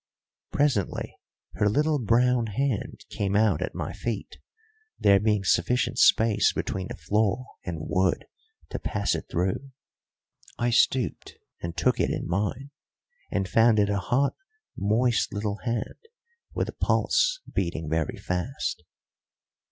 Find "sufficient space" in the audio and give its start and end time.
5.43-6.51